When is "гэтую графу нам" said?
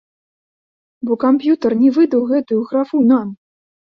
2.33-3.27